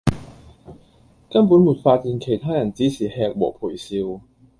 [1.29, 4.19] 根本沒發現其他人只是吃和陪笑